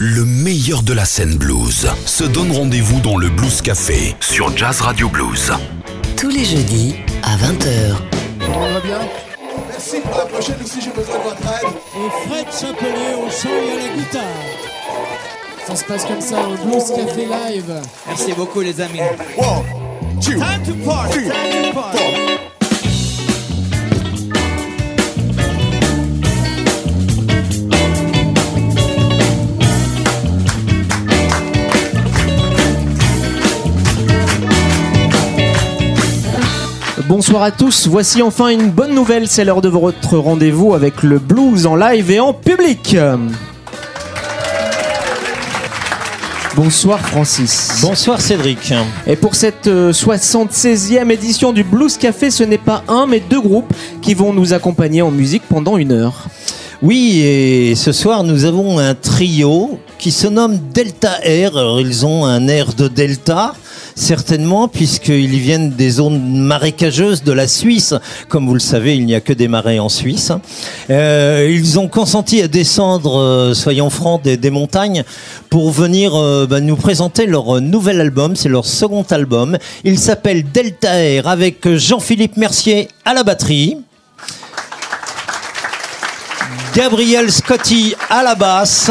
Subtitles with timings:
[0.00, 4.80] Le meilleur de la scène blues se donne rendez-vous dans le Blues Café sur Jazz
[4.80, 5.52] Radio Blues.
[6.16, 7.96] Tous les jeudis à 20h.
[8.42, 9.00] On va bien
[9.68, 11.74] Merci pour la prochaine aussi, j'ai besoin de votre aide.
[11.96, 14.22] Et Fred Chapelet au chant et à la guitare.
[15.66, 17.74] Ça se passe comme ça au Blues Café Live.
[18.06, 19.00] Merci beaucoup les amis.
[19.36, 21.12] One, two, Time to party.
[21.12, 21.98] three, Time to party.
[37.08, 41.18] Bonsoir à tous, voici enfin une bonne nouvelle, c'est l'heure de votre rendez-vous avec le
[41.18, 42.98] blues en live et en public.
[46.54, 47.78] Bonsoir Francis.
[47.80, 48.74] Bonsoir Cédric.
[49.06, 53.40] Et pour cette euh, 76e édition du Blues Café, ce n'est pas un mais deux
[53.40, 56.26] groupes qui vont nous accompagner en musique pendant une heure.
[56.82, 61.56] Oui, et ce soir nous avons un trio qui se nomme Delta Air.
[61.56, 63.54] Alors ils ont un air de Delta,
[63.98, 67.94] certainement, puisqu'ils viennent des zones marécageuses de la Suisse.
[68.28, 70.32] Comme vous le savez, il n'y a que des marais en Suisse.
[70.90, 75.04] Euh, ils ont consenti à descendre, euh, soyons francs, des, montagnes
[75.50, 78.36] pour venir euh, bah, nous présenter leur nouvel album.
[78.36, 79.58] C'est leur second album.
[79.84, 83.78] Il s'appelle Delta Air avec Jean-Philippe Mercier à la batterie.
[86.74, 88.90] Gabriel Scotti à la basse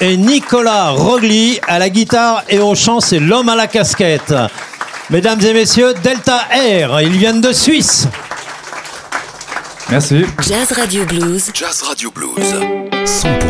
[0.00, 4.34] et Nicolas Rogli à la guitare et au chant, c'est l'homme à la casquette.
[5.10, 8.08] Mesdames et messieurs, Delta Air, ils viennent de Suisse.
[9.90, 10.24] Merci.
[10.40, 11.50] Jazz Radio Blues.
[11.52, 12.54] Jazz Radio Blues.
[13.04, 13.43] 100%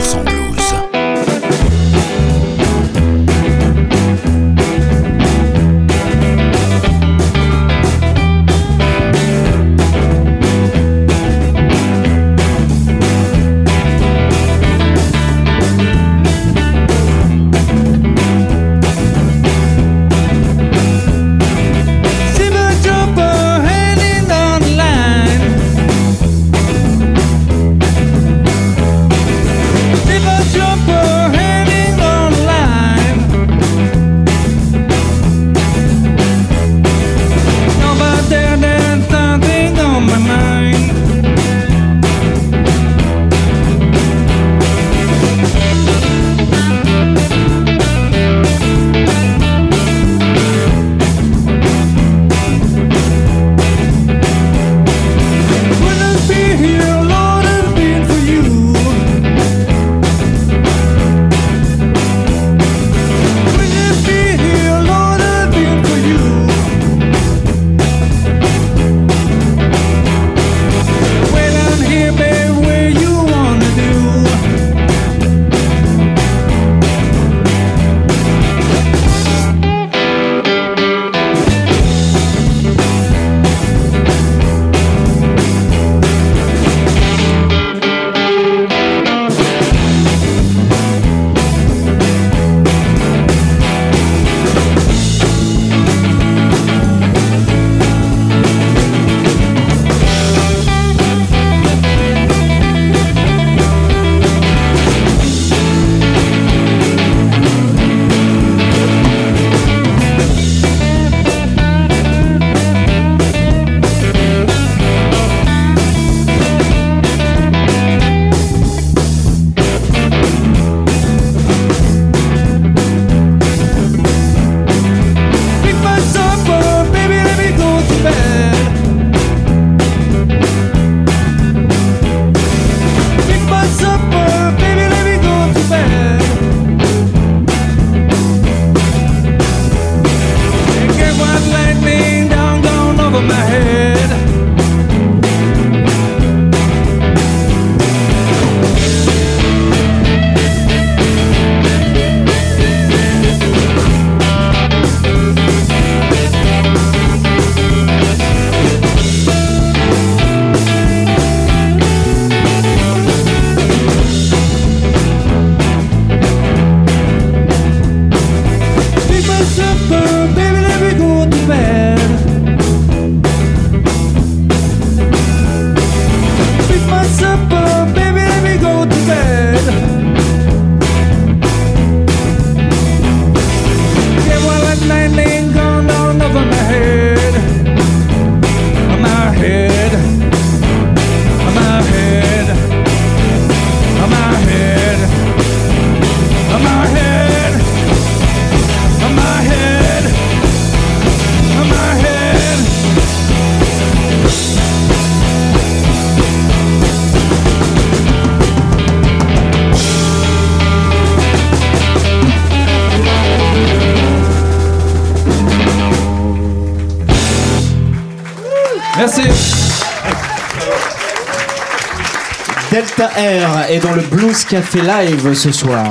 [224.35, 225.87] Blues Café Live ce soir?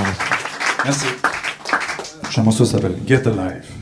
[0.84, 1.06] Merci.
[2.36, 3.73] Le morceau s'appelle Get Alive.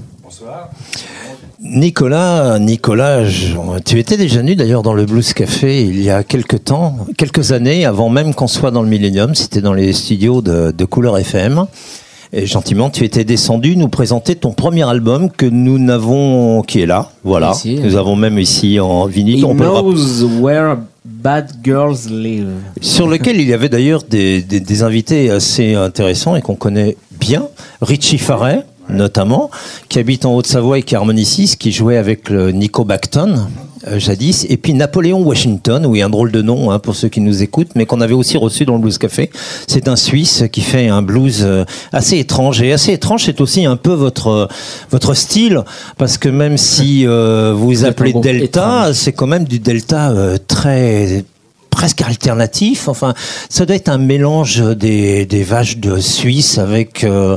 [1.64, 3.54] Nicolas, Nicolas, je-
[3.84, 7.52] tu étais déjà venu d'ailleurs dans le Blues Café il y a quelques temps, quelques
[7.52, 9.34] années, avant même qu'on soit dans le Millennium.
[9.36, 11.66] C'était dans les studios de, de Couleur FM.
[12.32, 16.86] Et gentiment, tu étais descendu nous présenter ton premier album que nous n'avons, qui est
[16.86, 17.52] là, voilà.
[17.54, 17.78] Ici.
[17.84, 19.40] nous avons même ici en vinyle.
[19.40, 22.48] He on peut knows where bad girls live.
[22.80, 26.96] sur lequel il y avait d'ailleurs des, des- des invités assez intéressants et qu'on connaît
[27.20, 27.44] bien.
[27.82, 29.50] Richie Farret, notamment,
[29.88, 33.48] qui habite en Haute-Savoie et qui est harmoniciste, qui jouait avec le Nico Bacton.
[33.88, 37.20] euh, jadis, et puis Napoléon Washington, oui, un drôle de nom hein, pour ceux qui
[37.20, 39.30] nous écoutent, mais qu'on avait aussi reçu dans le Blues Café.
[39.66, 43.64] C'est un Suisse qui fait un blues euh, assez étrange, et assez étrange, c'est aussi
[43.64, 44.46] un peu votre euh,
[44.90, 45.62] votre style,
[45.98, 51.24] parce que même si euh, vous appelez Delta, c'est quand même du Delta euh, très
[51.72, 52.86] presque alternatif.
[52.86, 53.14] Enfin,
[53.48, 57.36] ça doit être un mélange des, des vaches de Suisse avec euh,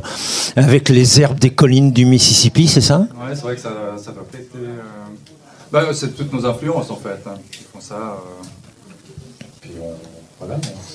[0.56, 3.00] avec les herbes des collines du Mississippi, c'est ça?
[3.00, 4.48] Ouais, c'est vrai que ça, ça va prêter.
[4.56, 4.82] euh,
[5.72, 7.96] Bah, c'est toutes nos influences en fait hein, qui font ça.
[7.96, 8.44] euh,
[9.62, 9.94] Puis on.
[10.40, 10.60] Voilà.
[10.88, 10.95] c'est-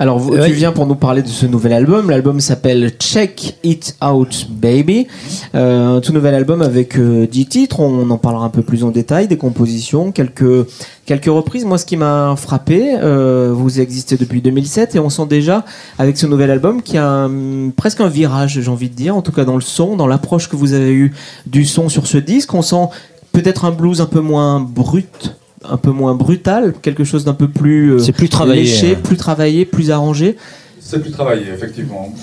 [0.00, 0.46] Alors, Ouais.
[0.46, 2.08] tu viens pour nous parler de ce nouvel album.
[2.08, 5.06] L'album s'appelle Check It Out Baby.
[5.54, 7.80] Euh, un tout nouvel album avec euh, 10 titres.
[7.80, 9.28] On en parlera un peu plus en détail.
[9.28, 10.66] Des compositions, quelques,
[11.04, 11.66] quelques reprises.
[11.66, 15.66] Moi, ce qui m'a frappé, euh, vous existez depuis 2007 et on sent déjà,
[15.98, 19.14] avec ce nouvel album, qu'il y a un- presque un virage, j'ai envie de dire.
[19.14, 21.12] En tout cas, dans le son, dans l'approche que vous avez eue
[21.46, 22.54] du son sur ce disque.
[22.54, 22.86] On sent
[23.32, 25.36] peut-être un blues un peu moins brut.
[25.62, 29.00] Un peu moins brutal, quelque chose d'un peu plus euh, C'est plus travaillé, léché, hein.
[29.02, 30.36] plus travaillé, plus arrangé.
[30.80, 32.14] C'est plus travaillé, effectivement.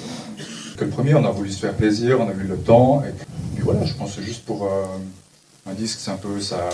[0.76, 3.04] Que le premier, on a voulu se faire plaisir, on a eu le temps.
[3.04, 3.12] Et
[3.56, 4.86] puis voilà, je pense que juste pour euh,
[5.70, 6.70] un disque, c'est un peu ça.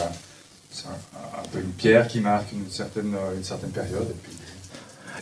[0.72, 4.08] C'est un, un peu une pierre qui marque une certaine, euh, une certaine période.
[4.10, 4.32] Et puis,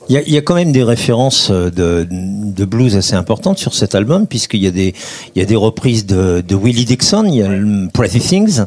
[0.10, 4.28] Il y, a, quand même des références euh, de, blues assez importantes sur cet album,
[4.28, 7.50] puisqu'il y a des, reprises de, de Willie Dixon, il y a
[7.94, 8.62] Pretty Things,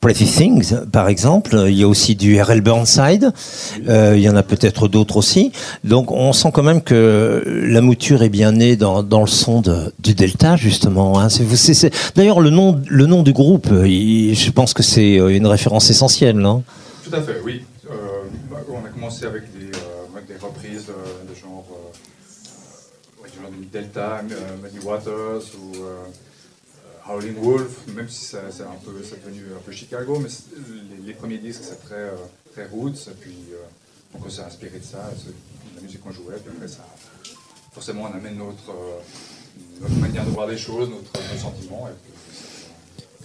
[0.00, 2.60] Pretty Things par exemple, il y a aussi du R.L.
[2.60, 3.32] Burnside,
[3.88, 5.52] euh, il y en a peut-être d'autres aussi.
[5.84, 9.92] Donc on sent quand même que la mouture est bien née dans, le son de,
[10.00, 11.20] du Delta, justement.
[11.20, 11.28] hein.
[12.14, 16.62] D'ailleurs, le nom, du groupe, euh, je pense que c'est une référence essentielle, non?
[17.04, 17.62] Tout à fait, oui.
[18.50, 19.59] Bah, on a commencé avec des,
[20.88, 21.92] avec des reprises de, de genre, euh,
[23.72, 26.04] Delta, euh, Muddy Waters ou euh,
[26.84, 30.28] euh, Howling Wolf, même si c'est un peu, devenu un peu Chicago, mais
[31.04, 32.16] les, premiers disques c'est très, euh,
[32.52, 33.56] très roots, et puis euh,
[34.12, 35.32] donc on s'est inspiré de ça, c'est
[35.76, 36.86] la musique qu'on jouait, puis après ça,
[37.72, 39.00] forcément on amène notre, euh,
[39.80, 42.09] notre manière de voir les choses, notre, nos sentiments, et puis,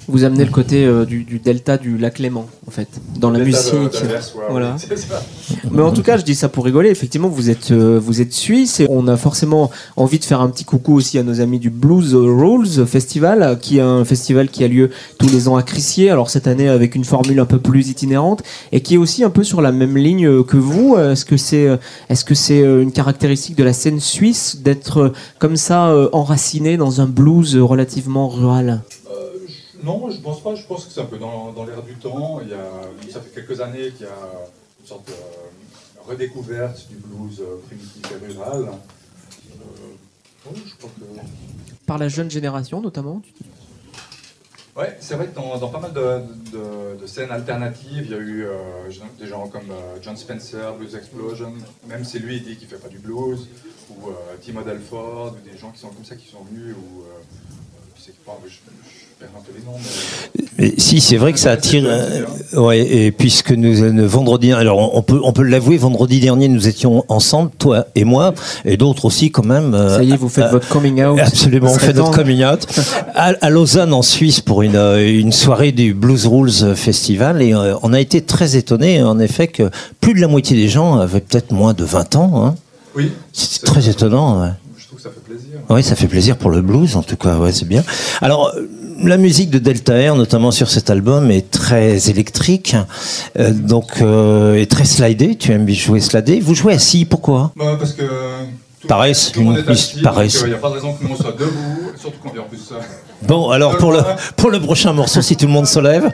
[0.08, 3.40] Vous amenez le côté euh, du, du delta du lac Léman, en fait, dans la
[3.40, 4.04] Delta musique.
[4.04, 4.78] de l'Ers, ouais, voilà.
[4.78, 5.24] ça.
[5.72, 6.90] Mais en tout cas, je dis ça pour rigoler.
[6.90, 10.50] Effectivement, vous êtes, euh, vous êtes suisse et on a forcément envie de faire un
[10.50, 14.64] petit coucou aussi à nos amis du Blues Rules Festival, qui est un festival qui
[14.64, 16.12] a lieu tous les ans à Crissier.
[16.12, 19.32] Alors cette année avec une formule un peu plus itinérante et qui est aussi un
[19.32, 20.98] peu sur la même ligne euh, que vous.
[20.98, 21.68] Est-ce que c'est,
[22.10, 27.06] est-ce que c'est une caractéristique de la scène suisse d'être comme ça enraciné dans un
[27.08, 28.82] blues relativement rural?
[29.84, 30.56] Non, je pense pas.
[30.56, 32.40] Je pense que c'est un peu dans, dans l'air du temps.
[32.42, 34.16] Il y a, ça fait quelques années qu'il y a
[34.82, 38.64] une sorte de euh, redécouverte du blues euh, primitif et rural.
[38.70, 39.62] Euh,
[40.52, 41.06] oui, je crois que.
[41.86, 43.22] Par la jeune génération notamment
[44.76, 46.02] Ouais, c'est vrai que dans, dans pas mal de,
[46.52, 50.74] de- de scènes alternatives, il y a eu euh, des gens comme euh, John Spencer,
[50.78, 51.54] Blues Explosion,
[51.88, 53.48] même si lui il dit qu'il fait pas du blues,
[53.90, 57.04] ou euh, Timo Delford, ou des gens qui sont comme ça qui sont venus, ou.
[60.58, 60.74] Mais.
[60.78, 61.84] Si, c'est vrai que ça attire.
[61.86, 66.48] euh, ouais, et puisque nous, euh, vendredi, alors on- peut, on peut l'avouer, vendredi dernier,
[66.48, 68.34] nous étions ensemble, toi et moi,
[68.64, 69.74] et d'autres aussi quand même.
[69.74, 71.20] euh, Ça y est, vous faites euh, votre coming out.
[71.20, 72.66] Absolument, on fait notre coming out.
[73.16, 77.42] À, à Lausanne, en Suisse, pour une, une soirée du Blues Rules Festival.
[77.42, 79.70] Et on a été très étonnés, en effet, que
[80.02, 82.46] plus de la moitié des gens avaient peut-être moins de 20 ans.
[82.46, 82.56] Hein.
[82.96, 83.12] Oui.
[83.34, 84.42] C'est très étonnant.
[84.42, 84.50] ouais.
[84.78, 85.55] Je trouve que ça fait plaisir.
[85.70, 87.84] Oui, ça fait plaisir pour le blues, en tout cas, ouais, c'est bien.
[88.22, 88.68] Alors, euh,
[89.04, 92.76] la musique de Delta Air, notamment sur cet album, est très électrique,
[93.40, 95.36] euh, donc euh, et très slidée.
[95.36, 96.40] Tu aimes jouer slidé.
[96.40, 97.52] Vous jouez assis, pourquoi?
[97.56, 98.04] Bah, parce que.
[98.88, 99.64] Paresse, une est
[99.96, 100.02] Il
[100.48, 102.72] n'y a pas de raison que nous on soit debout, surtout qu'on vient en plus.
[103.24, 104.00] Bon, alors pour le
[104.36, 106.14] pour le prochain morceau, si tout le monde se lève.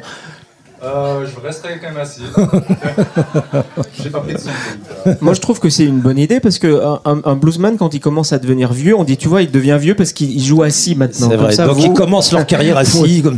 [0.83, 2.21] Euh, je resterai quand même assis.
[4.03, 4.49] J'ai pas pris de son.
[5.21, 8.33] Moi, je trouve que c'est une bonne idée parce que un, bluesman, quand il commence
[8.33, 10.95] à devenir vieux, on dit, tu vois, il devient vieux parce qu'il il joue assis
[10.95, 11.27] maintenant.
[11.29, 11.53] C'est Comme vrai.
[11.53, 13.21] ça, donc vous- ils commencent leur carrière assis.
[13.21, 13.37] comme-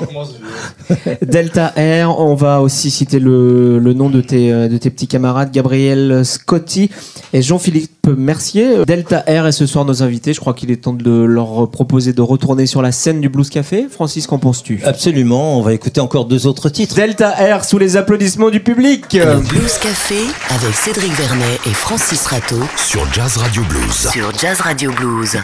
[0.00, 1.16] On commence vieux.
[1.22, 5.08] Delta Air, on va aussi citer le, le nom de tes, euh, de tes petits
[5.08, 6.90] camarades, Gabriel Scotti
[7.32, 8.84] et Jean-Philippe Mercier.
[8.86, 10.34] Delta Air est ce soir nos invités.
[10.34, 13.48] Je crois qu'il est temps de leur proposer de retourner sur la scène du Blues
[13.48, 13.86] Café.
[13.90, 14.82] Francis, qu'en penses-tu?
[14.84, 15.58] Absolument.
[15.58, 16.94] On va écouter encore deux autres titres.
[16.94, 19.04] Delta Air sous les applaudissements du public.
[19.12, 20.18] Le Blues Café
[20.50, 24.08] avec Cédric Vernet et Francis Rateau Sur Jazz Radio Blues.
[24.12, 25.36] sur Jazz Radio Blues.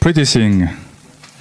[0.00, 0.68] Pretty Thing,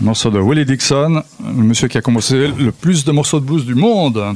[0.02, 3.66] morceau de Willie Dixon, le monsieur qui a commencé le plus de morceaux de blues
[3.66, 4.36] du monde.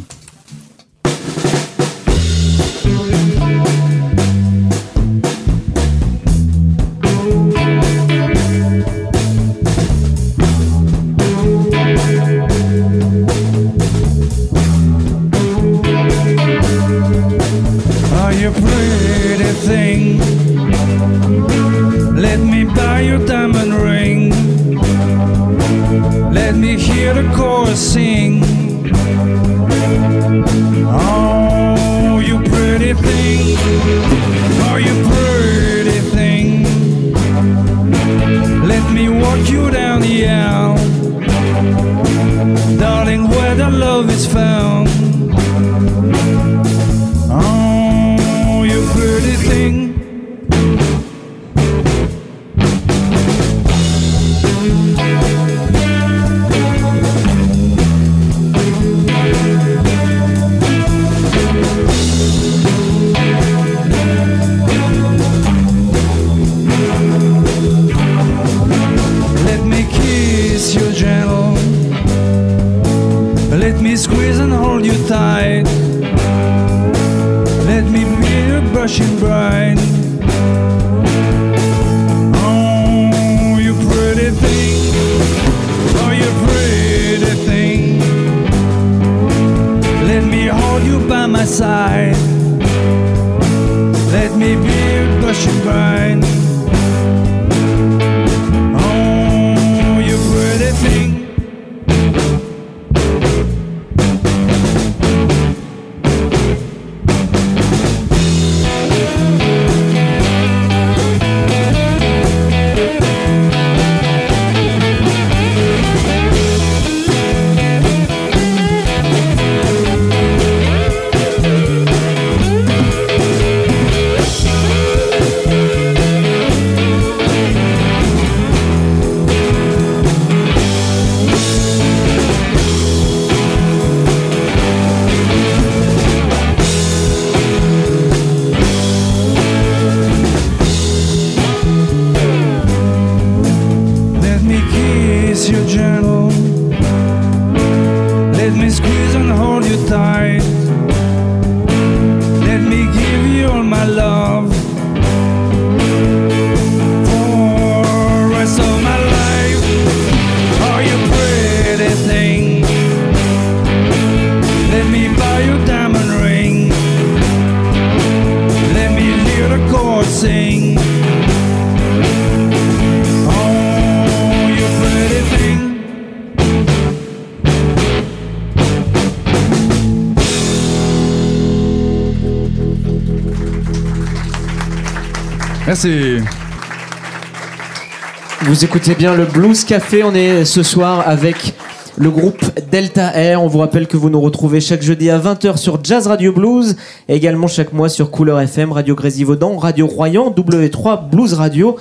[188.59, 190.03] Vous écoutez bien le Blues Café.
[190.03, 191.53] On est ce soir avec
[191.97, 193.41] le groupe Delta Air.
[193.41, 196.75] On vous rappelle que vous nous retrouvez chaque jeudi à 20h sur Jazz Radio Blues,
[197.07, 201.77] également chaque mois sur Couleur FM, Radio Grésivaudan, Radio Royan, W3 Blues Radio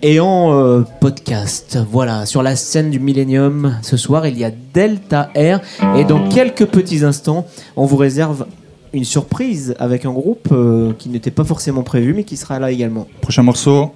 [0.00, 1.78] et en euh, podcast.
[1.90, 5.60] Voilà, sur la scène du Millennium ce soir, il y a Delta Air
[5.98, 8.46] et dans quelques petits instants, on vous réserve
[8.94, 12.70] une surprise avec un groupe euh, qui n'était pas forcément prévu mais qui sera là
[12.70, 13.06] également.
[13.20, 13.90] Prochain morceau,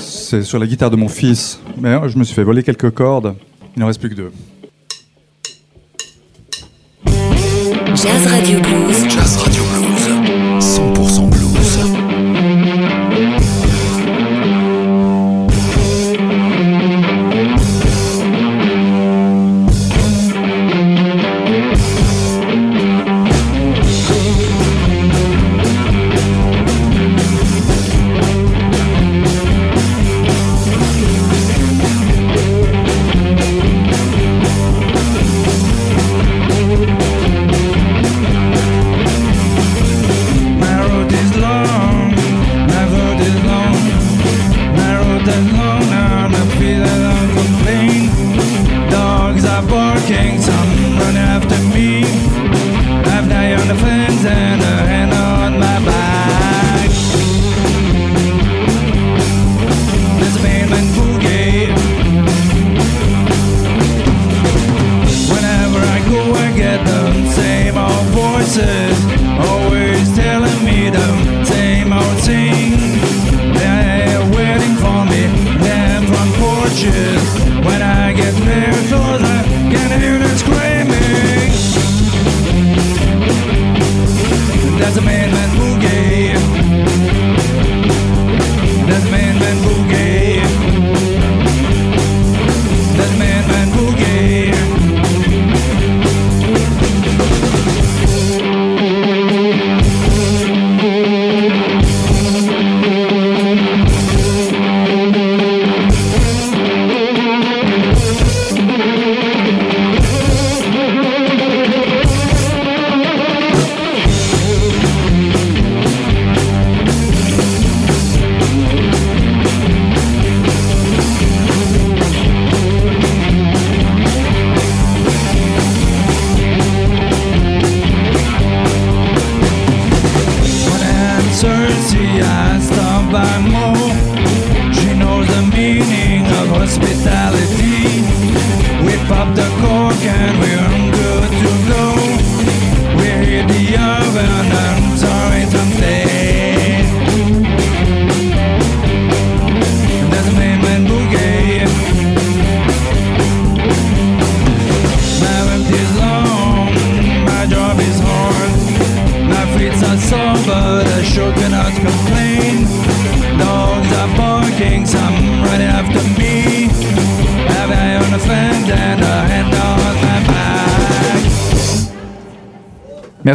[0.00, 1.60] c'est sur la guitare de mon fils.
[1.78, 3.34] Mais je me suis fait voler quelques cordes.
[3.76, 4.32] Il n'en reste plus que deux.
[7.94, 9.08] Jazz Radio Blues.
[9.08, 9.85] Jazz Radio Blues.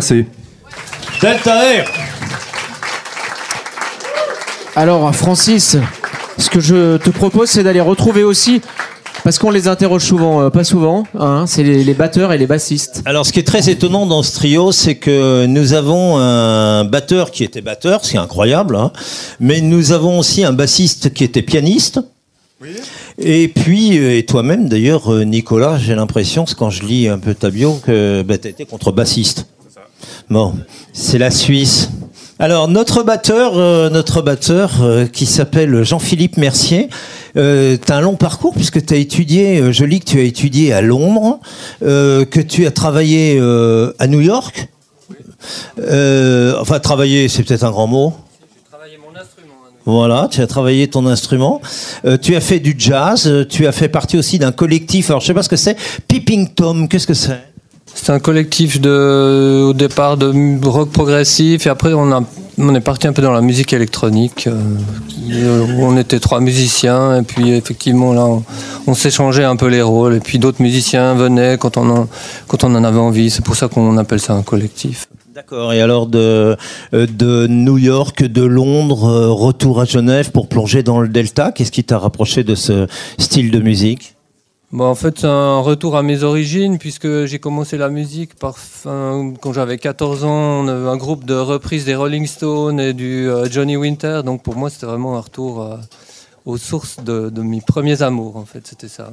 [0.02, 0.26] Merci.
[1.22, 1.86] Delta Air
[4.76, 5.78] Alors, Francis,
[6.40, 8.62] ce que je te propose, c'est d'aller retrouver aussi,
[9.24, 12.48] parce qu'on les interroge souvent, euh, pas souvent, hein, c'est les, les batteurs et les
[12.48, 13.04] bassistes.
[13.06, 17.30] Alors, ce qui est très étonnant dans ce trio, c'est que nous avons un batteur
[17.30, 18.92] qui était batteur, c'est incroyable, hein,
[19.40, 22.00] mais nous avons aussi un bassiste qui était pianiste.
[23.18, 27.18] Et puis, euh, et toi-même d'ailleurs, euh, Nicolas, j'ai l'impression, c'est quand je lis un
[27.18, 29.48] peu ta bio, que bah, tu étais contrebassiste.
[30.30, 30.56] Bon,
[30.94, 31.90] c'est la Suisse.
[32.42, 36.90] Alors, notre batteur, euh, notre batteur euh, qui s'appelle Jean-Philippe Mercier,
[37.38, 40.24] euh, tu un long parcours puisque tu as étudié, euh, je lis que tu as
[40.24, 41.40] étudié à Londres,
[41.82, 43.40] que tu as travaillé
[44.00, 44.70] à New York.
[45.78, 48.16] Enfin, travailler, c'est peut-être un grand mot.
[49.86, 51.62] Voilà, tu as travaillé ton instrument.
[52.24, 53.46] Tu as fait du jazz.
[53.50, 55.12] Tu as fait partie aussi d'un collectif.
[55.12, 55.78] Alors, je sais pas ce que c'est.
[56.08, 57.51] Peeping Tom, qu'est-ce que c'est?
[57.94, 60.34] C'est un collectif de, au départ de
[60.68, 62.24] rock progressif et après on, a,
[62.58, 64.48] on est parti un peu dans la musique électronique.
[64.48, 68.44] euh, on était trois musiciens et puis effectivement là on,
[68.88, 72.08] on s'échangeait un peu les rôles et puis d'autres musiciens venaient quand on en,
[72.48, 73.30] quand on en avait envie.
[73.30, 75.08] C'est pour ça qu'on appelle ça un collectif.
[75.36, 75.72] D'accord.
[75.72, 76.58] Et alors de
[76.92, 81.52] de New York, de Londres, euh, retour à Genève pour plonger dans le Delta.
[81.52, 84.16] Qu'est-ce qui t'a rapproché de ce style de musique?
[84.72, 89.54] Bon, en fait, c'est un retour à mes origines, puisque j'ai commencé la musique quand
[89.54, 90.66] j'avais 14 ans.
[90.68, 94.22] Un groupe de reprises des Rolling Stones et du euh, Johnny Winter.
[94.24, 95.78] Donc pour moi, c'était vraiment un retour euh,
[96.46, 98.66] aux sources de, de mes premiers amours, en fait.
[98.66, 99.12] C'était ça.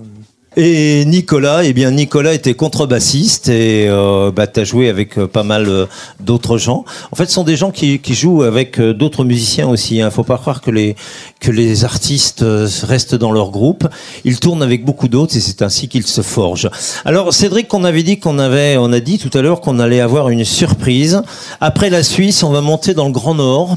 [0.56, 5.26] Et Nicolas, eh bien Nicolas était contrebassiste et euh, bah, tu as joué avec euh,
[5.26, 5.84] pas mal euh,
[6.20, 6.86] d'autres gens.
[7.12, 10.00] En fait, ce sont des gens qui, qui jouent avec euh, d'autres musiciens aussi.
[10.00, 10.10] Hein.
[10.10, 10.96] Faut pas croire que les
[11.38, 12.44] que les artistes
[12.82, 13.86] restent dans leur groupe.
[14.24, 16.70] Ils tournent avec beaucoup d'autres et c'est ainsi qu'ils se forgent.
[17.04, 20.00] Alors Cédric, on avait dit qu'on avait, on a dit tout à l'heure qu'on allait
[20.00, 21.22] avoir une surprise.
[21.60, 23.76] Après la Suisse, on va monter dans le Grand Nord,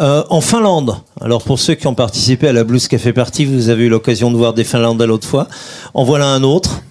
[0.00, 0.96] en Finlande.
[1.20, 4.32] Alors pour ceux qui ont participé à la Blues Café Party, vous avez eu l'occasion
[4.32, 5.46] de voir des Finlandais l'autre fois.
[5.98, 6.82] En voilà un autre.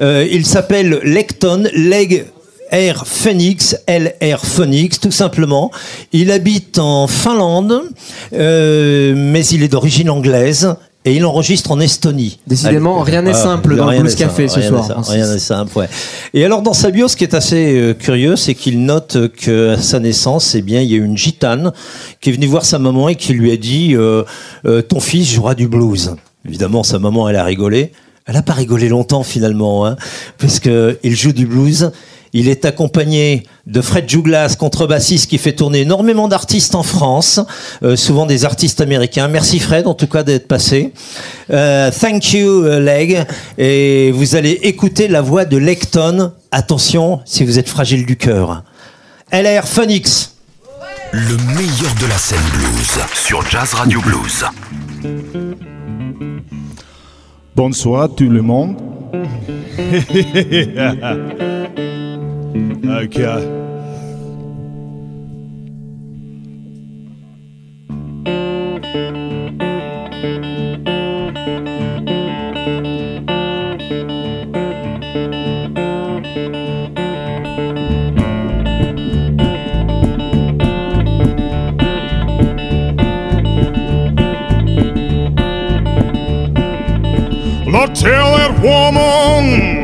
[0.00, 2.26] Euh, il s'appelle Lecton, Leg
[2.70, 5.70] Air Phoenix, LR Phoenix, tout simplement.
[6.12, 7.80] Il habite en Finlande,
[8.34, 10.74] euh, mais il est d'origine anglaise.
[11.06, 12.40] Et il enregistre en Estonie.
[12.46, 15.00] Décidément, rien n'est simple dans le Blues Café ce soir, simple.
[15.08, 15.88] Rien n'est simple, ouais.
[16.34, 19.70] Et alors dans sa bio, ce qui est assez euh, curieux, c'est qu'il note que
[19.70, 21.72] à sa naissance, eh bien, il y a une gitane
[22.20, 23.96] qui est venue voir sa maman et qui lui a dit
[24.90, 26.16] ton fils jouera du blues.
[26.46, 27.92] Évidemment, sa maman, elle a rigolé.
[28.26, 29.96] Elle n'a pas rigolé longtemps finalement, hein,
[30.38, 31.90] parce que il joue du blues.
[32.34, 37.40] Il est accompagné de Fred Jouglas, contrebassiste, qui fait tourner énormément d'artistes en France,
[37.82, 39.28] euh, souvent des artistes américains.
[39.28, 40.94] Merci Fred, en tout cas, d'être passé.
[41.50, 43.26] Euh, thank you, euh, Leg.
[43.58, 46.32] Et vous allez écouter la voix de Lecton.
[46.50, 48.64] Attention, si vous êtes fragile du cœur.
[49.30, 50.36] LR Phoenix.
[51.12, 54.46] Le meilleur de la scène blues sur Jazz Radio Blues.
[57.54, 58.76] Bonsoir tout le monde.
[88.02, 89.81] tell that woman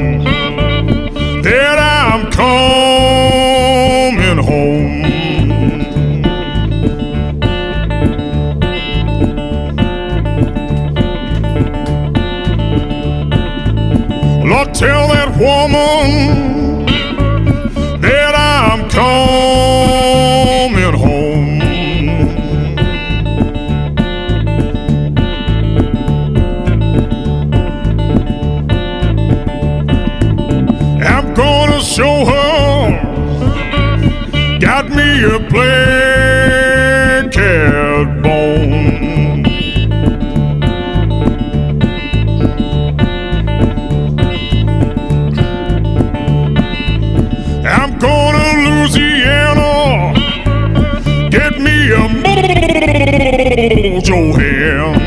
[53.88, 55.00] mojo hand.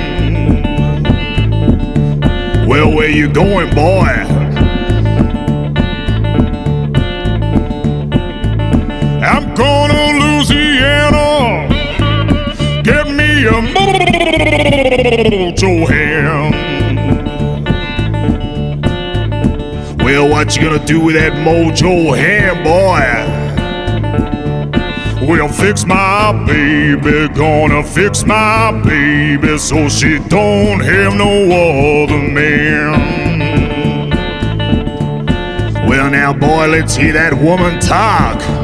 [2.67, 4.07] Well, where you going, boy?
[9.23, 11.67] I'm gonna Louisiana.
[12.83, 16.55] Get me a mojo hand.
[20.03, 23.30] Well, what you gonna do with that mojo hand, boy?
[25.21, 33.29] We'll fix my baby, gonna fix my baby so she don't have no other man.
[35.87, 38.60] Well, now, boy, let's hear that woman talk.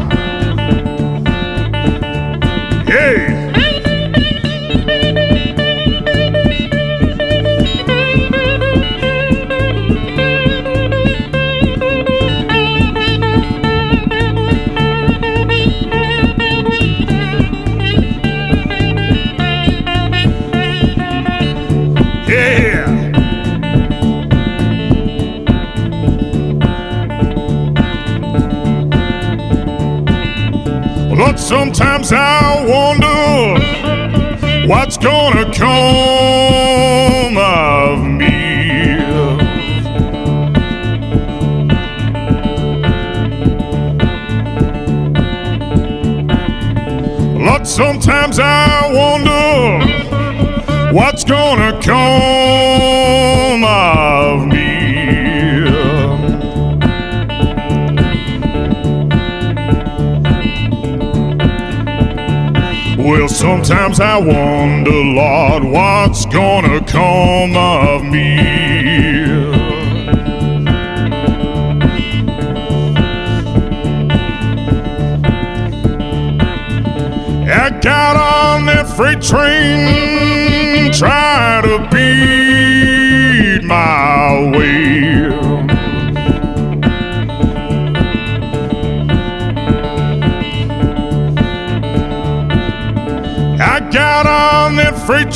[31.47, 33.55] Sometimes I wonder
[34.67, 38.97] what's gonna come of me.
[47.45, 49.79] Look, sometimes I wonder
[50.93, 54.26] what's gonna come of
[63.37, 68.39] sometimes I wonder, Lord, what's gonna come of me.
[77.49, 82.36] I got on that freight train, try to beat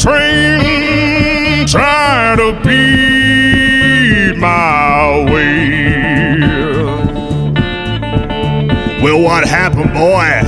[0.02, 6.40] train, try to beat my way.
[9.04, 10.42] Well, what happened, boy?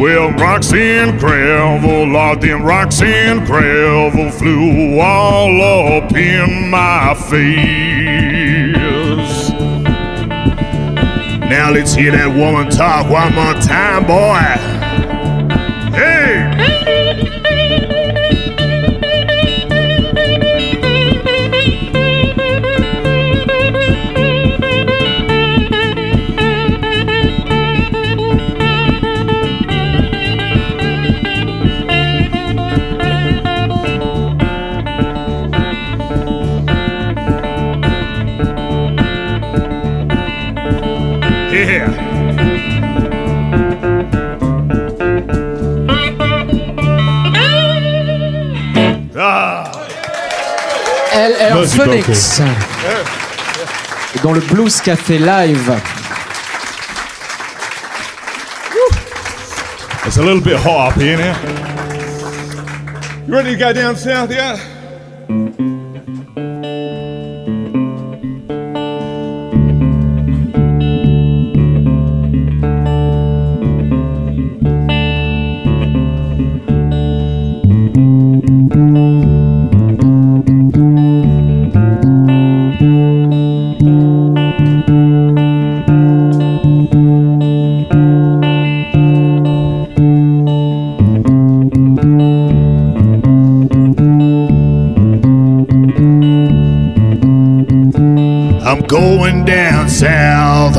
[0.00, 0.30] Well,
[0.72, 8.72] and gravel, Lord, them rocks and gravel flew all up in my face.
[11.50, 14.71] Now let's hear that woman talk one more time, boy.
[54.22, 55.80] Dans le Blues Café Live.
[60.04, 61.36] It's a little bit hot up here now.
[63.26, 64.71] You ready to go down south yet?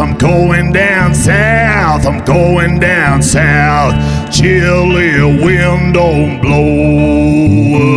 [0.04, 3.96] I'm going down south, I'm going down south.
[4.30, 7.93] Chilly wind don't blow.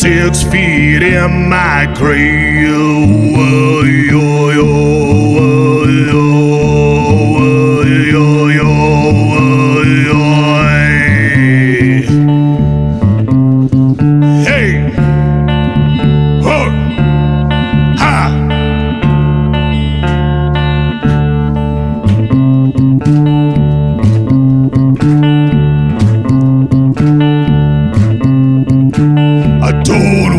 [0.00, 3.19] Six feet in my grave.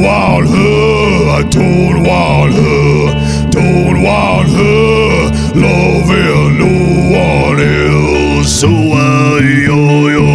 [0.01, 6.71] Want her, I don't want her, don't want her, loving no
[7.17, 8.49] one else.
[8.59, 10.27] So I, yo, yo,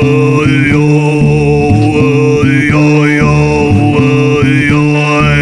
[0.00, 0.86] I, yo,
[1.86, 2.84] I, yo,
[3.20, 3.34] yo,
[3.96, 5.36] I, yo, I.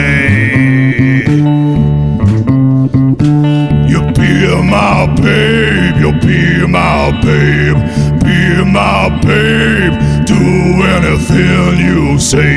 [3.90, 4.32] You be
[4.74, 7.80] my babe, you be my babe,
[8.22, 8.38] be
[8.78, 9.94] my babe.
[10.26, 10.40] Do
[10.94, 12.53] anything you say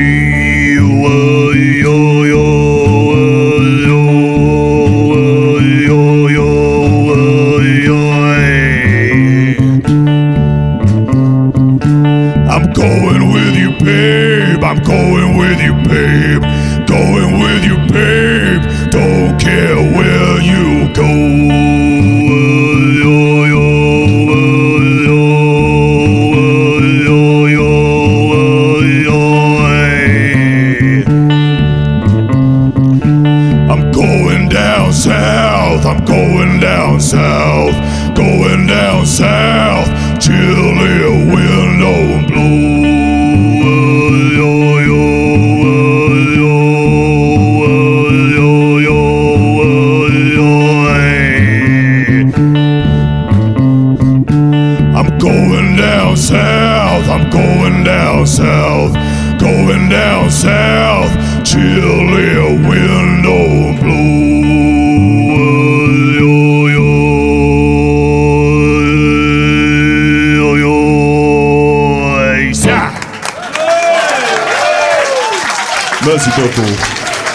[1.07, 1.36] world.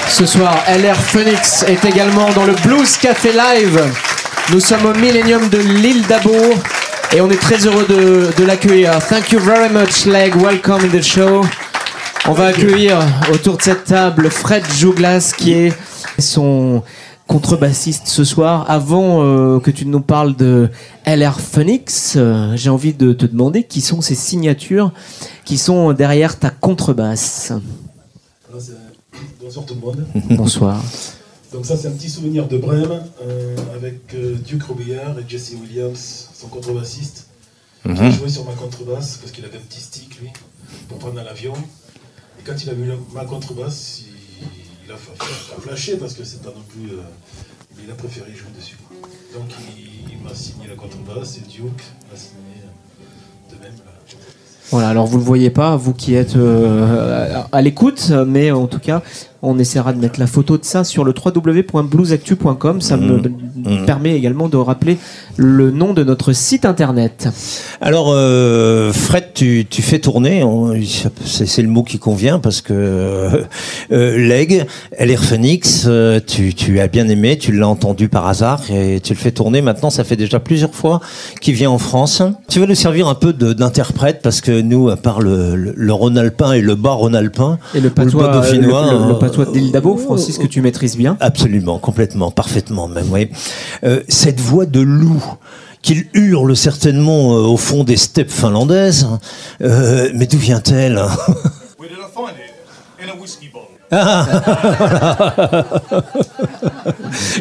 [0.09, 3.81] Ce soir, LR Phoenix est également dans le Blues Café Live.
[4.53, 6.55] Nous sommes au Millennium de l'île d'Abour
[7.13, 8.93] et on est très heureux de, de l'accueillir.
[9.09, 10.37] Thank you very much, Leg.
[10.37, 11.41] Welcome in the show.
[12.29, 13.01] On va accueillir
[13.35, 15.73] autour de cette table Fred Jouglas qui est
[16.21, 16.85] son
[17.27, 18.67] contrebassiste ce soir.
[18.69, 20.71] Avant euh, que tu nous parles de
[21.07, 24.93] LR Phoenix, euh, j'ai envie de te demander qui sont ces signatures
[25.45, 27.51] qui sont derrière ta contrebasse.
[28.49, 28.73] Alors, c'est-
[29.55, 30.07] Bonsoir tout le monde.
[30.39, 30.83] Bonsoir.
[31.53, 35.53] Donc ça c'est un petit souvenir de Brême euh, avec euh, Duke Robillard et Jesse
[35.61, 37.27] Williams, son contrebassiste,
[37.83, 38.13] qui a Mhm.
[38.13, 40.31] joué sur ma contrebasse parce qu'il avait un petit stick lui
[40.89, 41.53] pour prendre dans l'avion.
[42.41, 44.47] Et quand il a vu la- ma contrebasse, il,
[44.87, 44.97] il a
[45.61, 46.89] flashé parce que c'est pas non plus.
[46.97, 47.03] euh,
[47.77, 48.79] mais il a préféré jouer dessus.
[49.35, 53.75] Donc il, il m'a signé la contrebasse et Duke m'a signé euh, de même.
[53.85, 54.17] la-
[54.71, 58.67] Voilà, alors vous le voyez pas, vous qui êtes euh, à, à l'écoute, mais en
[58.67, 59.03] tout cas,
[59.43, 62.81] on essaiera de mettre la photo de ça sur le www.bluesactu.com.
[62.81, 63.85] Ça me Mhm.
[63.87, 64.99] permet également de rappeler
[65.37, 67.29] le nom de notre site internet.
[67.81, 70.45] Alors, euh, Fred, tu, tu fais tourner,
[71.25, 73.31] c'est le mot qui convient parce que euh,
[73.93, 74.65] euh, Leg,
[74.99, 75.89] LR Phoenix,
[76.27, 79.61] tu, tu as bien aimé, tu l'as entendu par hasard et tu le fais tourner.
[79.63, 81.01] Maintenant, ça fait déjà plusieurs fois
[81.41, 82.23] qu'il vient en France.
[82.49, 85.93] Tu vas nous servir un peu d'interprète parce que nous, à part le, le, le
[85.93, 89.73] Rhône-Alpin et le bas Rhône-Alpin, Et le patois, bas dauphinois, le, le- le patois d'île
[89.73, 91.17] d'Abo, Francis, que tu maîtrises bien.
[91.21, 93.31] Absolument, complètement, parfaitement même, oui.
[93.85, 95.25] Euh, cette voix de loup
[95.81, 99.09] qu'il hurle certainement euh, au fond des steppes finlandaises,
[99.63, 101.03] euh, mais d'où vient-elle
[103.93, 104.27] A.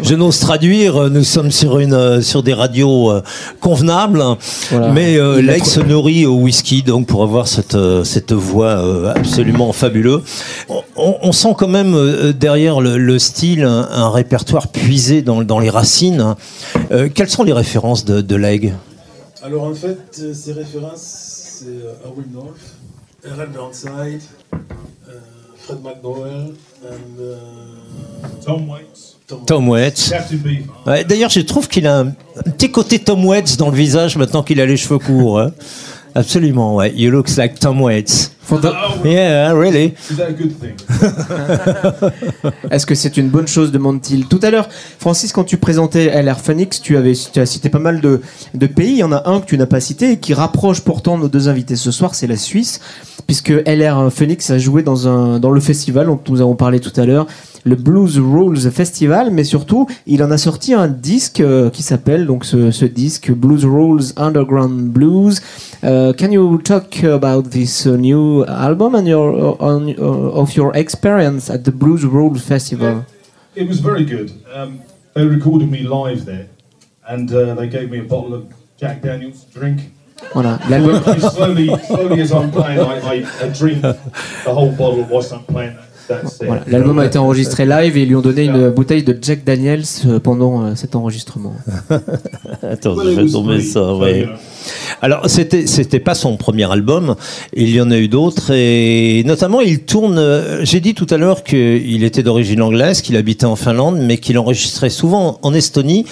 [0.04, 3.22] Je n'ose traduire, nous sommes sur, une, sur des radios euh,
[3.60, 4.22] convenables,
[4.70, 4.90] Voilà.
[4.92, 8.68] mais euh, a Lake se nourrit au whisky, donc pour avoir cette, euh, cette voix
[8.86, 10.22] euh, absolument fabuleuse.
[10.70, 15.42] On, on- on sent quand même derrière le, le style un, un répertoire puisé dans,
[15.44, 16.36] dans les racines.
[16.92, 18.74] Euh, quelles sont les références de, de Leg
[19.44, 22.58] Alors en fait, ces références, c'est euh, Howard North,
[23.26, 23.50] R.L.
[23.54, 24.22] Burnside,
[25.66, 26.54] Fred McDowell,
[26.84, 27.36] and, euh,
[28.46, 29.18] Tom Waits.
[29.46, 30.12] Tom Waits.
[30.86, 34.18] Ouais, D'ailleurs, je trouve qu'il a un, un petit côté Tom Waits dans le visage
[34.18, 35.40] maintenant qu'il a les cheveux courts.
[35.40, 35.52] hein.
[36.16, 36.94] Absolument, ouais.
[36.96, 38.32] You look like Tom Waits.
[39.06, 39.94] Yeah, really.
[40.10, 40.76] Is that a good thing?
[42.72, 44.68] Est-ce que c'est une bonne chose demande-t-il Tout à l'heure,
[45.00, 48.22] Francis, quand tu présentais LR Phoenix, tu, avais, tu as cité pas mal de,
[48.54, 48.92] de pays.
[48.92, 51.30] Il y en a un que tu n'as pas cité et qui rapproche pourtant nos
[51.30, 52.82] deux invités ce soir, c'est la Suisse,
[53.26, 57.00] puisque LR Phoenix a joué dans, un, dans le festival dont nous avons parlé tout
[57.00, 57.28] à l'heure,
[57.64, 62.26] le Blues Rules Festival, mais surtout, il en a sorti un disque euh, qui s'appelle
[62.26, 65.42] donc ce, ce disque Blues Rules Underground Blues.
[65.84, 70.76] Uh, can you talk about this uh, new album and your on, uh, of your
[70.76, 73.04] experience at the Blues Rules Festival?
[73.56, 74.32] It was very good.
[74.54, 74.82] Um,
[75.14, 76.48] they recorded me live there,
[77.08, 79.92] and uh, they gave me a bottle of Jack Daniels to drink.
[80.34, 80.60] Voilà,
[81.32, 85.76] slowly, slowly as I'm playing, I, I, I drink the whole bottle whilst I'm playing.
[86.46, 89.44] Voilà, l'album a été enregistré live et ils lui ont donné une bouteille de Jack
[89.44, 91.56] Daniels euh, pendant euh, cet enregistrement.
[92.64, 94.28] Attends, je vais tomber ça, ouais.
[95.02, 97.16] Alors, c'était, c'était pas son premier album.
[97.54, 100.18] Il y en a eu d'autres et notamment, il tourne.
[100.20, 104.18] euh, J'ai dit tout à l'heure qu'il était d'origine anglaise, qu'il habitait en Finlande, mais
[104.18, 106.06] qu'il enregistrait souvent en Estonie.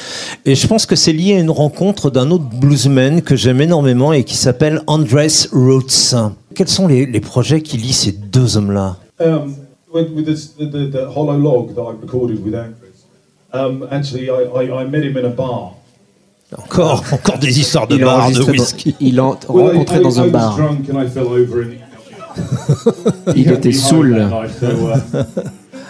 [0.45, 4.13] Et je pense que c'est lié à une rencontre d'un autre bluesman que j'aime énormément
[4.13, 6.15] et qui s'appelle Andres Roots.
[6.55, 8.97] Quels sont les, les projets qui lient ces deux hommes-là?
[9.21, 9.53] Um,
[9.91, 13.05] with, with this, the, the, the hollow log that I recorded with Andrews,
[13.53, 15.73] um, actually, I, I, I met him in a bar.
[16.57, 18.95] Encore, encore des histoires de Il bars, de enregistre dans- whisky.
[18.99, 20.55] Il l'a Well, I- rencontré I- dans I un was bar.
[20.57, 21.75] drunk and I fell over and
[23.35, 24.09] Il était saoul.
[24.15, 25.01] night, so, uh,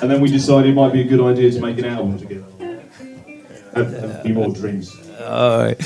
[0.01, 2.43] and then we decided it might be a good idea to make an album together.
[3.75, 4.95] Have, have a more drinks.
[5.27, 5.77] Ah ouais.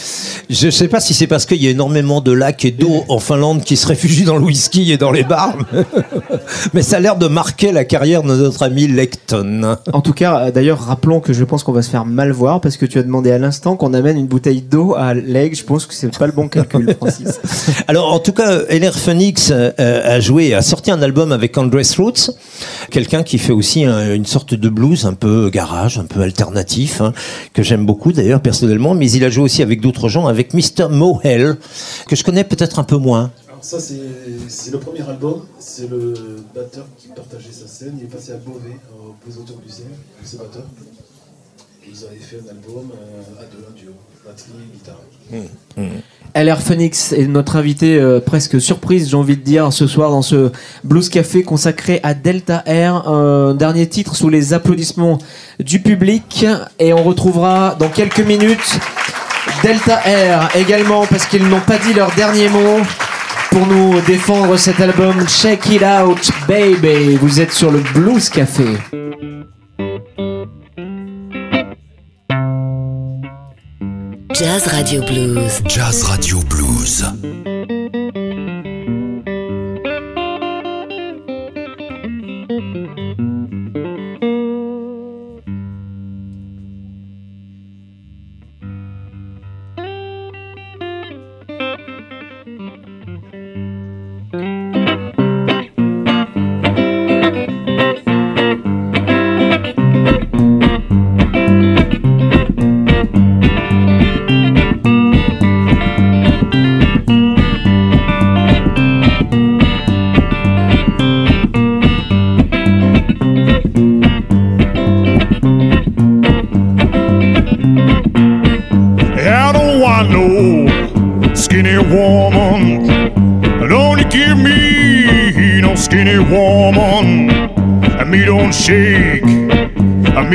[0.50, 3.20] Je sais pas si c'est parce qu'il y a énormément de lacs et d'eau en
[3.20, 5.58] Finlande qui se réfugient dans le whisky et dans les bars,
[6.74, 9.76] mais ça a l'air de marquer la carrière de notre ami Lecton.
[9.92, 12.62] En tout cas, euh, d'ailleurs, rappelons que je pense qu'on va se faire mal voir
[12.62, 15.56] parce que tu as demandé à l'instant qu'on amène une bouteille d'eau à Leg.
[15.56, 17.40] Je pense que c'est pas le bon calcul, Francis.
[17.88, 21.82] Alors en tout cas, LR Phoenix euh, a joué, a sorti un album avec Andres
[21.98, 22.30] Roots,
[22.92, 27.02] quelqu'un qui fait aussi un- une sorte de blues un peu garage, un peu alternatif,
[27.02, 27.14] hein,
[27.54, 30.90] que j'aime beaucoup d'ailleurs personnellement, mais il a joué aussi avec d'autres gens, avec Mr.
[30.90, 31.58] Mohel,
[32.08, 33.32] que je connais peut-être un peu moins.
[33.48, 36.14] Alors ça c'est le premier album, c'est le
[36.54, 39.86] batteur qui partageait sa scène, il est passé à Beauvais, au Blues Autour du Seine,
[40.24, 40.66] ce batteur.
[41.88, 43.92] Ils avaient fait un album euh, à deux, un duo.
[46.36, 50.22] LR Phoenix est notre invité euh, presque surprise, j'ai envie de dire, ce soir dans
[50.22, 50.52] ce
[50.84, 53.08] Blues Café consacré à Delta Air.
[53.08, 55.20] Un dernier titre sous les applaudissements
[55.60, 56.46] du public.
[56.80, 58.80] Et on retrouvera dans quelques minutes
[59.62, 62.80] Delta Air également parce qu'ils n'ont pas dit leur dernier mot
[63.52, 67.18] pour nous défendre cet album Check It Out Baby.
[67.18, 68.66] Vous êtes sur le Blues Café.
[74.34, 75.62] Jazz Radio Blues.
[75.68, 77.53] Jazz Radio Blues.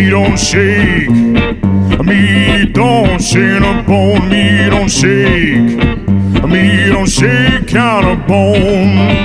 [0.09, 1.11] Me don't shake,
[2.03, 9.18] me don't shake a bone, me don't shake, me don't shake kind of bone.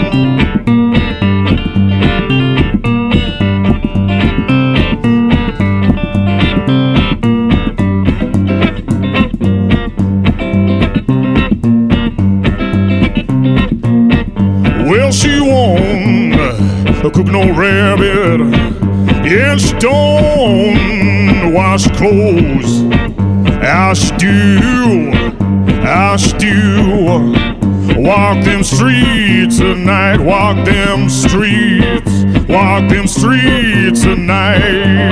[29.83, 35.11] Tonight, walk them streets, walk them streets tonight.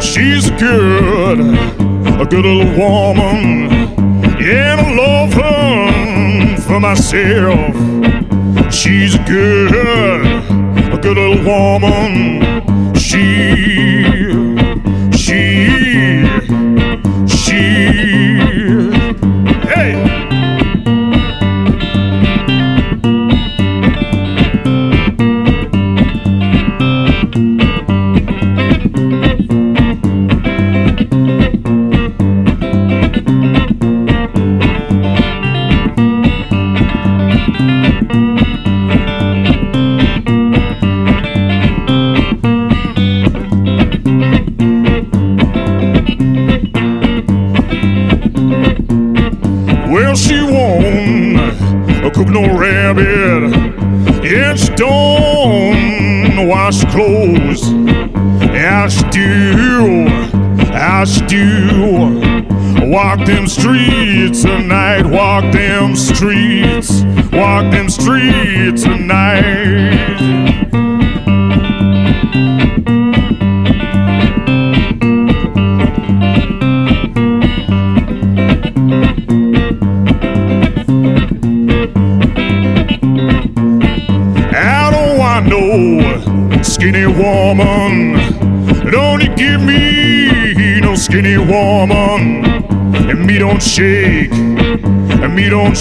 [0.00, 3.66] She's a good, a good little woman,
[4.40, 8.01] and I love her for myself.
[11.14, 12.94] Little woman.
[12.94, 13.61] She,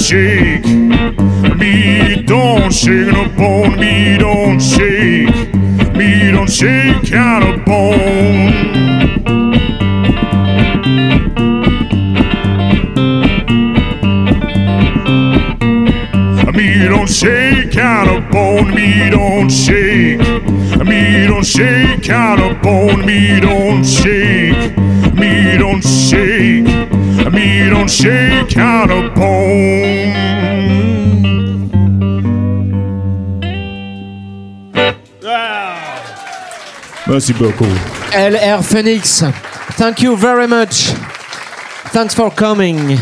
[0.02, 0.66] shake,
[1.60, 5.54] me don't shake no bone, me don't shake,
[5.96, 8.82] me don't shake kind of bone.
[16.56, 20.20] Me don't shake out of bone, me don't shake.
[20.84, 24.76] Me don't shake out of bone, me don't shake.
[25.14, 26.92] Me don't shake.
[27.32, 29.91] Me don't shake out of bone.
[37.12, 37.66] Merci beaucoup.
[38.14, 39.22] LR Phoenix,
[39.76, 40.94] thank you very much.
[41.92, 42.98] Thanks for coming.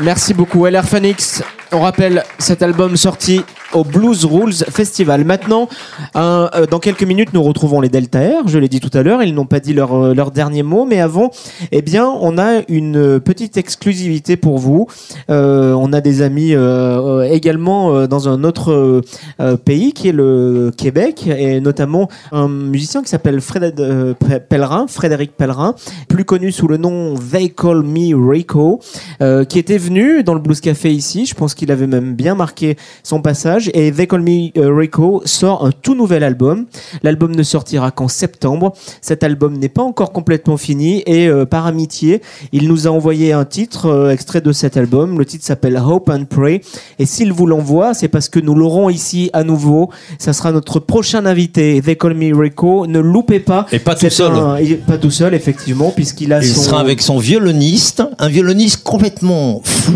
[0.00, 1.40] Merci beaucoup, LR Phoenix.
[1.70, 5.24] On rappelle cet album sorti au Blues Rules Festival.
[5.24, 5.68] Maintenant,
[6.16, 8.42] euh, dans quelques minutes, nous retrouvons les Delta Air.
[8.46, 10.84] Je l'ai dit tout à l'heure, ils n'ont pas dit leur, euh, leur dernier mot,
[10.84, 11.30] mais avant,
[11.72, 14.86] eh bien, on a une petite exclusivité pour vous.
[15.30, 19.02] Euh, on a des amis euh, euh, également euh, dans un autre euh,
[19.40, 23.40] euh, pays qui est le Québec, et notamment un musicien qui s'appelle
[23.80, 24.14] euh,
[24.48, 25.74] Pellerin, Frédéric Pellerin,
[26.08, 28.80] plus connu sous le nom They Call Me Rico,
[29.22, 31.26] euh, qui était venu dans le Blues Café ici.
[31.26, 33.59] Je pense qu'il avait même bien marqué son passage.
[33.74, 36.66] Et They Call Me euh, Rico sort un tout nouvel album.
[37.02, 38.72] L'album ne sortira qu'en septembre.
[39.00, 43.32] Cet album n'est pas encore complètement fini et euh, par amitié, il nous a envoyé
[43.32, 45.18] un titre euh, extrait de cet album.
[45.18, 46.60] Le titre s'appelle Hope and Pray.
[46.98, 49.90] Et s'il vous l'envoie, c'est parce que nous l'aurons ici à nouveau.
[50.18, 51.80] Ça sera notre prochain invité.
[51.84, 52.86] They Call Me Rico.
[52.86, 53.66] Ne loupez pas.
[53.72, 54.32] Et pas tout seul.
[54.32, 54.56] un-
[54.86, 56.62] pas tout seul, effectivement, puisqu'il a Il son.
[56.62, 59.92] sera avec son violoniste, un violoniste complètement fou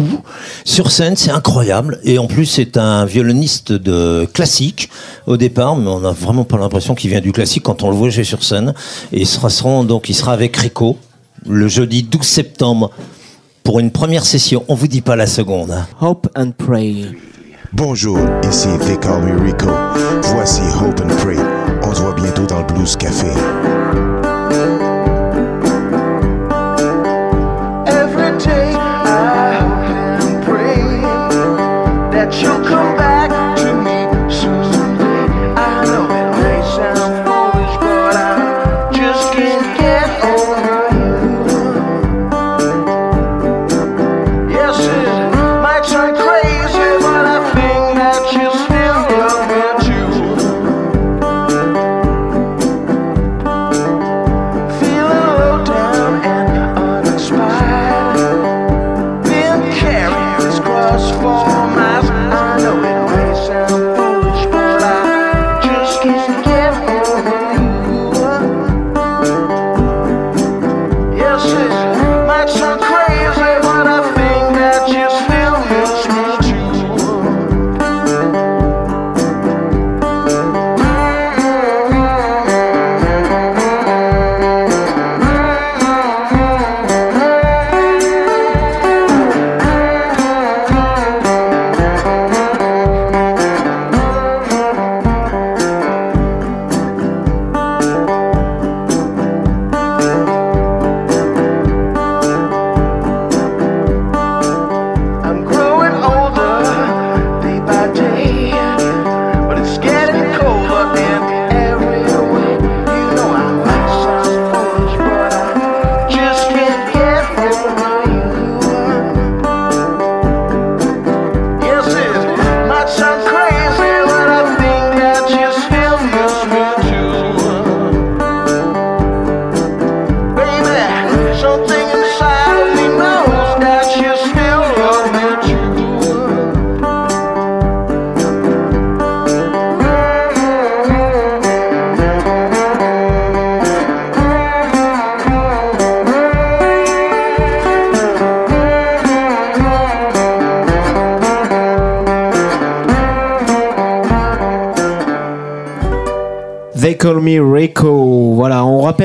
[0.64, 2.00] sur scène, c'est incroyable.
[2.04, 4.90] Et en plus, c'est un violoniste de classique
[5.26, 7.96] au départ, mais on n'a vraiment pas l'impression qu'il vient du classique quand on le
[7.96, 8.74] voit jouer sur scène.
[9.12, 9.48] Et il sera
[9.84, 10.96] donc il sera avec Rico
[11.46, 12.90] le jeudi 12 septembre
[13.62, 14.64] pour une première session.
[14.68, 15.74] On vous dit pas la seconde.
[16.00, 17.06] Hope and Pray.
[17.72, 19.68] Bonjour, ici They Call Me Rico.
[20.34, 21.38] Voici Hope and Pray.
[21.82, 23.26] On se voit bientôt dans le Blues Café.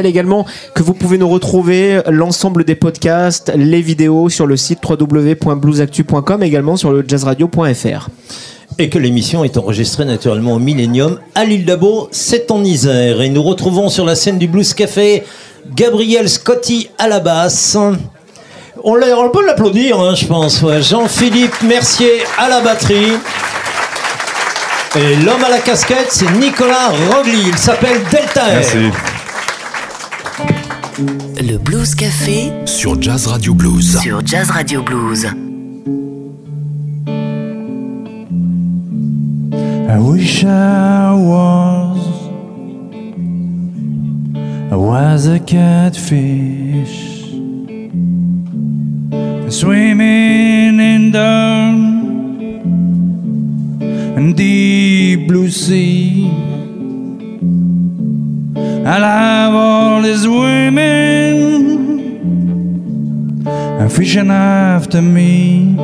[0.10, 0.46] Également
[0.76, 6.76] que vous pouvez nous retrouver l'ensemble des podcasts, les vidéos sur le site www.bluesactu.com, également
[6.76, 8.10] sur le jazzradio.fr.
[8.78, 13.22] Et que l'émission est enregistrée naturellement au Millennium à l'île d'Abo, c'est en Isère.
[13.22, 15.24] Et nous retrouvons sur la scène du Blues Café
[15.76, 17.78] Gabriel Scotti à la basse.
[18.84, 20.62] On, l'a- on peut l'applaudir, hein, je pense.
[20.62, 20.82] ouais.
[20.82, 23.12] Jean-Philippe Mercier à la batterie.
[24.96, 27.50] Et l'homme à la casquette, c'est Nicolas Rogli.
[27.50, 28.64] Il s'appelle Delta Air.
[31.02, 33.98] Le Blues Café Sur Jazz Radio Blues.
[34.02, 35.26] sur Jazz Radio Blues.
[39.88, 42.00] I wish I was
[44.72, 47.32] I was a catfish
[49.50, 51.30] swimming in the
[54.36, 56.30] deep blue sea.
[58.92, 60.80] I'll have all these women
[63.90, 65.76] fishing after me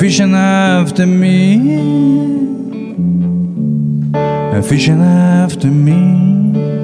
[0.00, 1.58] fishing after me,
[4.62, 6.79] fishing after me.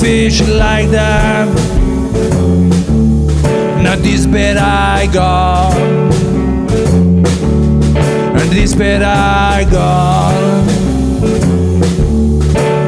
[0.00, 1.46] Fish like that.
[3.82, 5.76] Not this bad I got.
[8.40, 10.34] And this bad I got.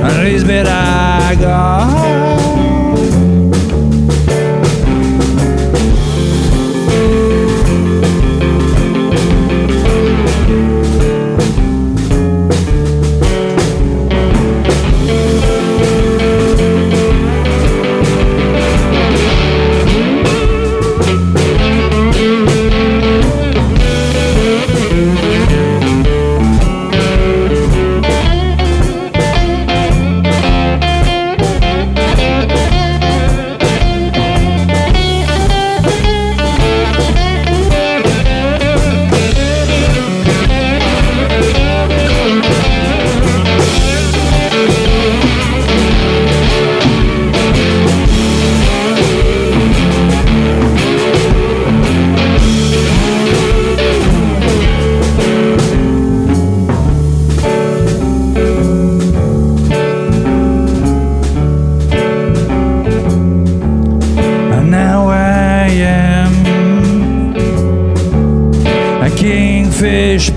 [0.05, 1.98] And this bad I got.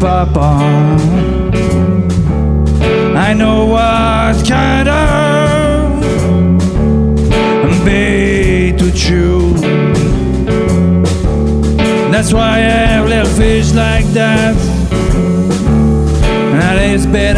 [0.02, 0.97] Kingfish papa.
[3.16, 6.02] I know what kind of
[7.86, 9.54] bait to chew.
[12.12, 14.56] That's why I have little fish like that.
[16.54, 17.38] And it's bit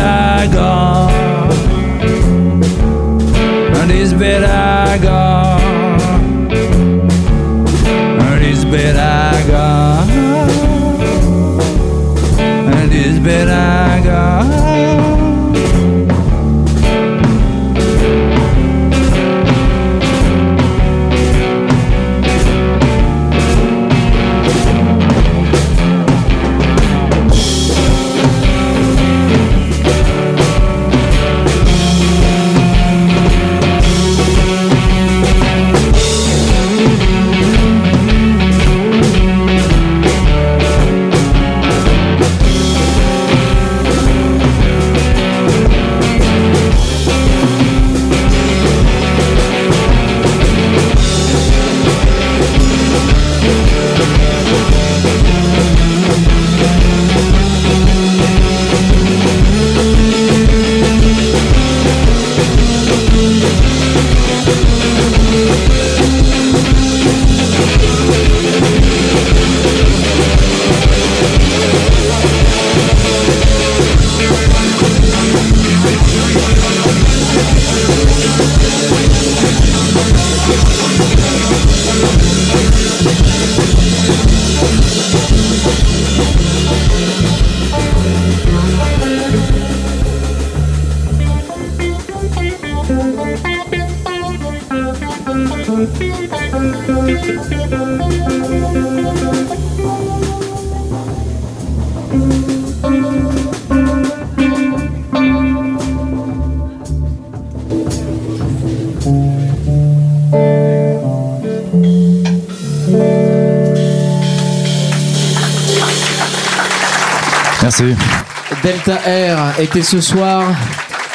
[119.05, 120.43] Air était ce soir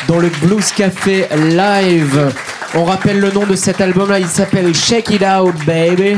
[0.07, 2.33] dans le Blues Café Live.
[2.75, 6.17] On rappelle le nom de cet album-là, il s'appelle Check It Out Baby.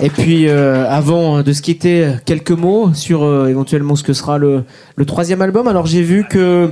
[0.00, 4.38] Et puis, euh, avant de se quitter, quelques mots sur euh, éventuellement ce que sera
[4.38, 4.64] le
[5.06, 5.68] troisième album.
[5.68, 6.70] Alors, j'ai vu que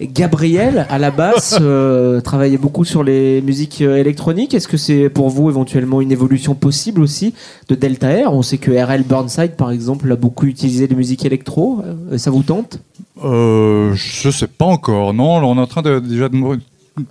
[0.00, 4.54] Gabriel, à la basse, euh, travaillait beaucoup sur les musiques euh, électroniques.
[4.54, 7.34] Est-ce que c'est pour vous éventuellement une évolution possible aussi
[7.68, 8.32] de Delta Air?
[8.32, 11.80] On sait que RL Burnside, par exemple, a beaucoup utilisé de musique électro.
[11.84, 12.80] Euh, Ça vous tente?
[13.24, 15.14] Euh, je sais pas encore.
[15.14, 16.36] Non, on est en train de, déjà de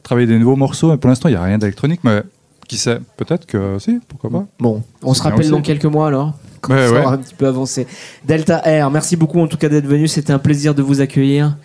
[0.04, 0.92] travailler des nouveaux morceaux.
[0.92, 2.02] Mais pour l'instant, il n'y a rien d'électronique.
[2.04, 2.22] Mais
[2.68, 3.00] qui sait?
[3.18, 4.46] Peut-être que si, pourquoi pas.
[4.60, 7.00] Bon, on se rappelle dans quelques mois alors quand Ouais, ça ouais.
[7.02, 7.88] aura un petit peu avancé.
[8.26, 10.08] Delta Air, merci beaucoup en tout cas d'être venu.
[10.08, 11.58] C'était un plaisir de vous accueillir.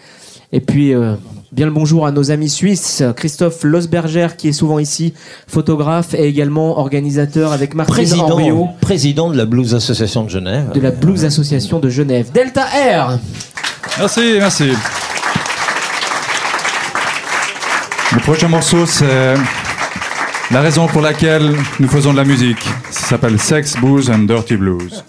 [0.52, 1.14] Et puis, euh,
[1.52, 3.02] bien le bonjour à nos amis suisses.
[3.16, 5.12] Christophe Losberger, qui est souvent ici,
[5.46, 10.72] photographe et également organisateur avec Martine Henriot Président, président de la Blues Association de Genève.
[10.72, 12.30] de la Blues Association de Genève.
[12.32, 13.18] Delta Air
[13.98, 14.72] Merci, merci.
[18.14, 19.34] Le prochain morceau, c'est
[20.50, 22.64] la raison pour laquelle nous faisons de la musique.
[22.90, 25.04] Ça s'appelle Sex, Booze and Dirty Blues.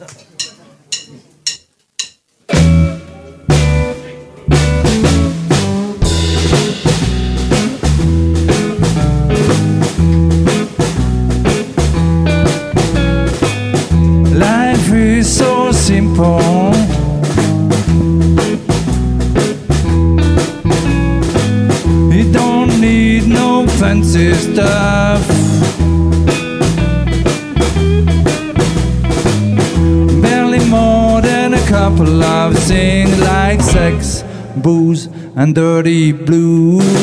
[35.40, 36.99] And dirty blues.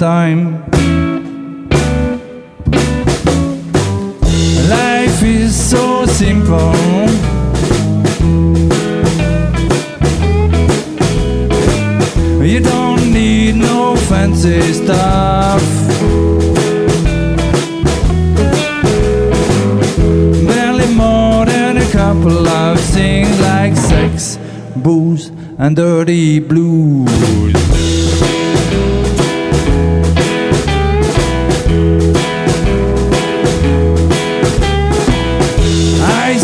[0.00, 0.39] Time.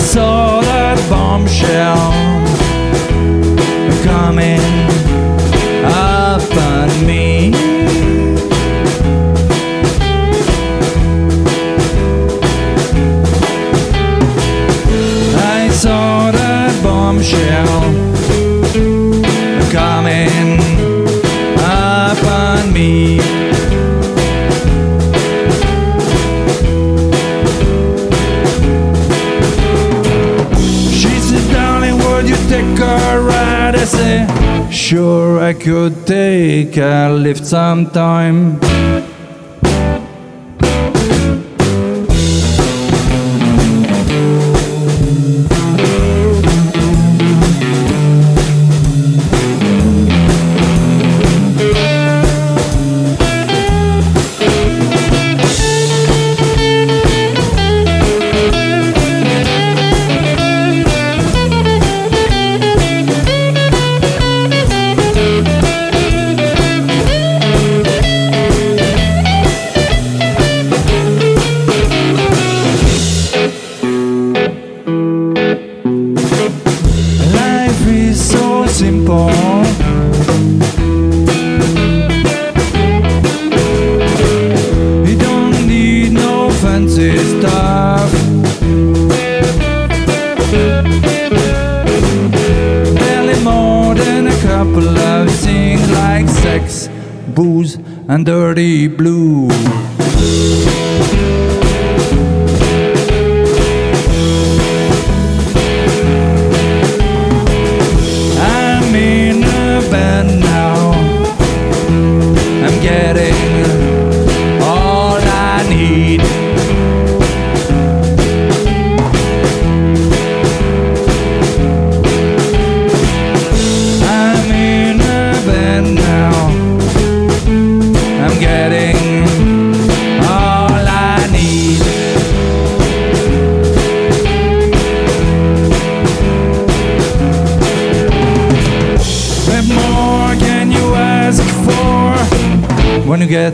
[0.07, 2.13] Saw that bombshell
[4.05, 4.96] coming
[35.67, 36.77] could take.
[36.77, 38.66] a lift some time.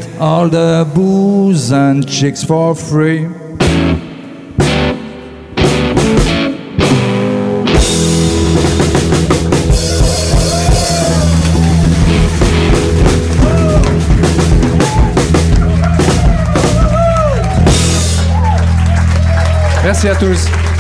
[0.02, 3.28] Get all the booze and chicks for free?
[19.84, 20.71] Merci à tous.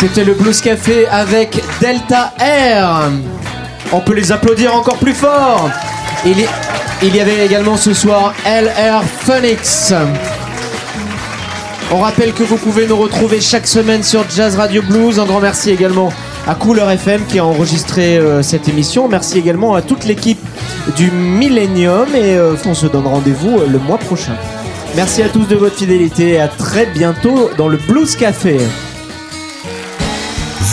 [0.00, 3.10] C'était le Blues Café avec Delta Air.
[3.92, 5.68] On peut les applaudir encore plus fort.
[6.24, 6.38] Il
[7.16, 9.92] y, avait également ce soir LR Phoenix.
[11.90, 15.18] On rappelle que vous pouvez nous retrouver chaque semaine sur Jazz Radio Blues.
[15.18, 16.12] Un grand merci également
[16.46, 19.08] à Couleur FM qui a enregistré euh, cette émission.
[19.08, 20.38] Merci également à toute l'équipe
[20.96, 24.36] du Millennium et euh, on se donne rendez-vous euh, le mois prochain.
[24.94, 28.58] Merci à tous de votre fidélité et à très bientôt dans le Blues Café.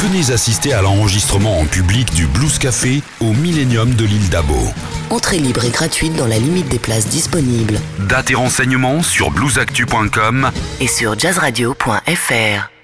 [0.07, 4.59] Venez assister à l'enregistrement en public du Blues Café au Millennium de l'île d'Abo.
[5.09, 7.79] Entrée libre et gratuite dans la limite des places disponibles.
[8.07, 12.74] Date et renseignements sur bluesactu.com Et sur jazzradio.fr.